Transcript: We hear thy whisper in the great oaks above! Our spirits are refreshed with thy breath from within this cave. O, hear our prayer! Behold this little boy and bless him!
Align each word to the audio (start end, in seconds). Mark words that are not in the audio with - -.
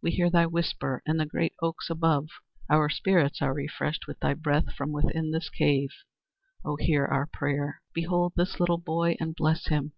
We 0.00 0.12
hear 0.12 0.30
thy 0.30 0.46
whisper 0.46 1.02
in 1.04 1.18
the 1.18 1.26
great 1.26 1.52
oaks 1.60 1.90
above! 1.90 2.30
Our 2.70 2.88
spirits 2.88 3.42
are 3.42 3.52
refreshed 3.52 4.06
with 4.06 4.18
thy 4.18 4.32
breath 4.32 4.72
from 4.74 4.92
within 4.92 5.30
this 5.30 5.50
cave. 5.50 5.90
O, 6.64 6.76
hear 6.76 7.04
our 7.04 7.26
prayer! 7.26 7.82
Behold 7.92 8.32
this 8.34 8.60
little 8.60 8.78
boy 8.80 9.18
and 9.20 9.36
bless 9.36 9.66
him! 9.66 9.92